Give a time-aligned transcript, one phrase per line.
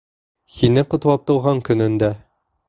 [0.53, 2.11] Һине ҡотлап тыуған көнөңдә.